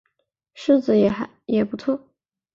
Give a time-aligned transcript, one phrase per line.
[0.55, 0.97] 柿子
[1.45, 2.09] 也不错